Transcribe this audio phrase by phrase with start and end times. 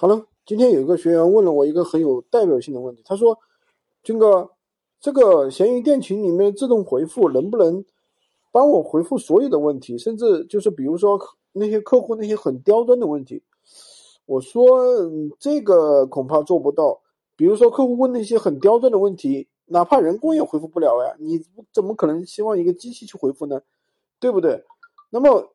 [0.00, 3.36] 好了，今天有一个学员问了我一个很有代表性的问题，他说
[4.04, 4.48] ：“军哥，
[5.00, 7.84] 这个闲鱼店群里面自动回复能不能
[8.52, 11.18] 帮我回复所有的问题，甚至就是比如说
[11.50, 13.42] 那些客户那些很刁钻的问题？”
[14.24, 17.00] 我说：“这个恐怕做不到。
[17.34, 21.40] 比如说客户问那些很刁钻的问题，哪怕人工也回复不了呀，你
[21.72, 23.62] 怎么可能希望一个机器去回复呢？
[24.20, 24.62] 对不对？
[25.10, 25.50] 那么。”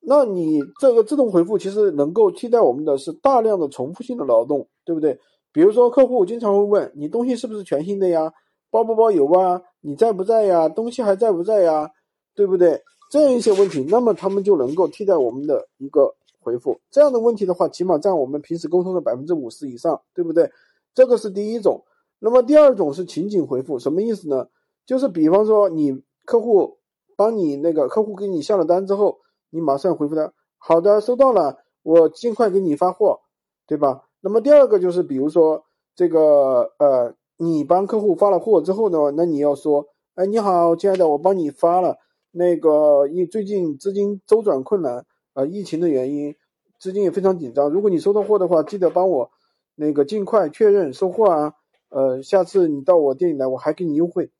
[0.00, 5.18] 那你这个自动回复其实能够替代我们的是大量的重复性的劳动，对不对？
[5.52, 8.32] 比如说客户经常会问你东西是不是全新的呀，
[8.70, 11.90] 包不包邮啊，你在不在呀，东西还在不在呀，
[12.34, 12.80] 对不对？
[13.10, 16.78] 这样一些问题，那么他们就能够替代我们的一个回复。
[16.90, 20.50] 这样的问题的话，起码占我们平时沟通的百分之五十以上，对不对？
[20.94, 21.82] 这个是第一种。
[22.18, 24.48] 那么第二种是情景回复，什么意思呢？
[24.86, 26.78] 就是比方说你客户
[27.16, 29.18] 帮你那个客户给你下了单之后。
[29.50, 33.20] 你马上回复他，好的，收到了，我尽快给你发货，
[33.66, 34.04] 对吧？
[34.20, 41.98] 那么第二个就是，比如说这个呃，你帮客户发了货之后呢，那你要说，哎，你好，亲爱的，我帮你发了，
[42.30, 46.34] 那个因最近资金周转困难啊，疫情的原因，
[46.78, 47.70] 资金也非常紧张。
[47.70, 49.30] 如果你收到货的话，记得帮我
[49.74, 51.54] 那个尽快确认收货啊，
[51.88, 54.30] 呃，下次你到我店里来，我还给你优惠，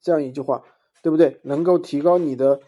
[0.00, 0.62] 这样一句话，
[1.02, 1.40] 对不对？
[1.42, 2.60] 能够提高你的。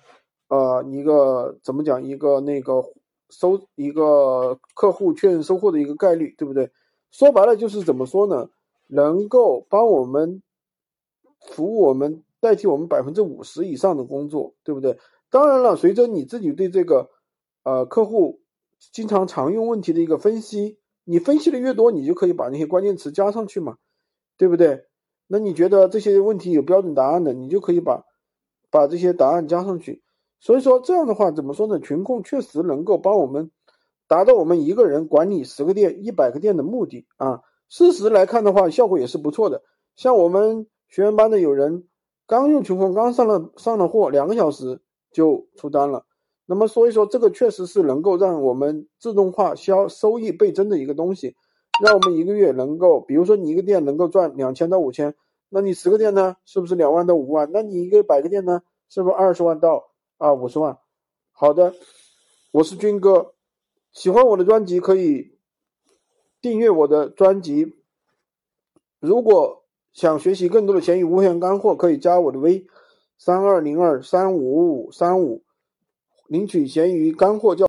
[0.49, 2.05] 呃，一个怎么讲？
[2.05, 2.85] 一个那个
[3.31, 6.71] 收一个客户确认收货的一个概率，对不对？
[7.11, 8.49] 说白了就是怎么说呢？
[8.87, 10.43] 能够帮我们
[11.41, 14.99] 服务我们，代替我们百分之五十以上的工作，对不对？
[15.31, 17.11] 当然了，随着你自己对这个
[17.65, 18.41] 呃客户
[18.93, 23.77] 经常常用问题的一个分析，你分析的越多，你就可以把那些关键词加上去嘛，
[24.39, 24.87] 对不对？
[25.27, 28.05] 那你觉得这些问题有标准答案的，你就可以把
[28.71, 30.03] 把这些答案加上去。
[30.41, 31.81] 所以说这样的话怎么说呢？
[31.81, 33.51] 群控确实能够帮我们
[34.07, 37.43] 达到我们一个人管理十个店、一百个店的目的啊。
[37.69, 39.63] 事实来看的话，效果也是不错的。
[39.97, 41.89] 像我们学员班的有人
[42.27, 44.81] 刚用群控，刚上了上了货，两个小时
[45.13, 46.05] 就出单了。
[46.47, 51.37] 那么所以说这个确实是能够让我们自动化销收益倍增的一个东西，
[51.85, 55.15] 让我们一个月能够，比如说你一个店能够赚两千到五千，
[55.51, 57.51] 那你十个店呢，是不是两万到五万？
[57.53, 59.88] 那你一个百个店呢，是不是二十万到？
[60.19, 60.77] 啊，五十万，
[61.31, 61.75] 好的，
[62.51, 63.35] 我是军哥，
[63.93, 65.39] 喜欢我的专辑可以
[66.41, 67.77] 订阅我的专辑。
[68.99, 72.67] 如果想学习更多的闲鱼无限干货，可以加我的微
[73.17, 75.45] 三二零二三五五三五，
[76.27, 77.57] 领取闲鱼干货教。